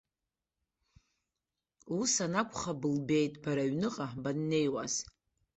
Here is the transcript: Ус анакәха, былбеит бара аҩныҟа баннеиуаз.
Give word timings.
Ус 1.99 2.13
анакәха, 2.25 2.73
былбеит 2.81 3.33
бара 3.43 3.63
аҩныҟа 3.65 4.07
баннеиуаз. 4.21 4.93